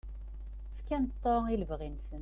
[0.77, 2.19] Fkan ṭṭuɛ i lebɣi-nsen.